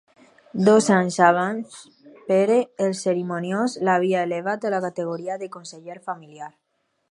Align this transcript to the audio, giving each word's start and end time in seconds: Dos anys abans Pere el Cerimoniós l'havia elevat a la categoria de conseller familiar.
Dos 0.67 0.85
anys 0.93 1.17
abans 1.25 1.75
Pere 2.31 2.57
el 2.87 2.97
Cerimoniós 3.01 3.77
l'havia 3.89 4.25
elevat 4.29 4.65
a 4.71 4.75
la 4.77 4.83
categoria 4.89 5.39
de 5.45 5.53
conseller 5.59 6.01
familiar. 6.11 6.53